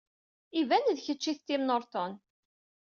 Iban 0.59 0.85
d 0.95 0.97
kecc 1.05 1.23
ay 1.31 1.37
d 1.37 1.41
Tim 1.45 1.63
Norton. 1.67 2.11